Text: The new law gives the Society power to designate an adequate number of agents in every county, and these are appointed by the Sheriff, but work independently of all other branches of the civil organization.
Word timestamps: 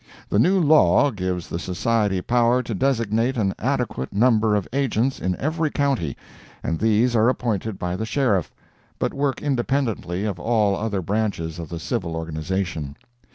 The 0.29 0.39
new 0.39 0.59
law 0.59 1.11
gives 1.11 1.47
the 1.47 1.59
Society 1.59 2.23
power 2.23 2.63
to 2.63 2.73
designate 2.73 3.37
an 3.37 3.53
adequate 3.59 4.11
number 4.11 4.55
of 4.55 4.67
agents 4.73 5.19
in 5.19 5.35
every 5.35 5.69
county, 5.69 6.17
and 6.63 6.79
these 6.79 7.15
are 7.15 7.29
appointed 7.29 7.77
by 7.77 7.95
the 7.95 8.03
Sheriff, 8.07 8.51
but 8.97 9.13
work 9.13 9.43
independently 9.43 10.25
of 10.25 10.39
all 10.39 10.75
other 10.75 11.03
branches 11.03 11.59
of 11.59 11.69
the 11.69 11.77
civil 11.77 12.15
organization. 12.15 12.95